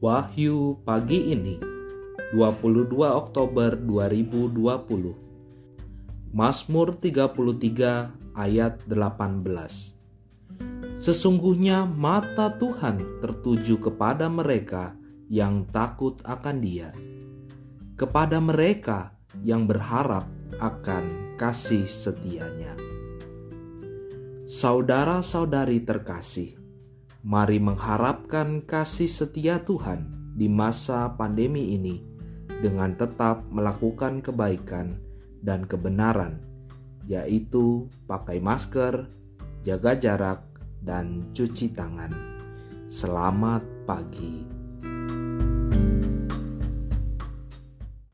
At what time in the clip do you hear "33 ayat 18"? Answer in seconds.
6.96-9.44